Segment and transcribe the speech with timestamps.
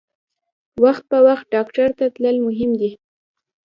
[0.83, 2.91] وخت په وخت ډاکټر ته تلل مهم دي.